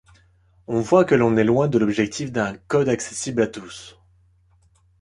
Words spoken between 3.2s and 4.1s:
à tous.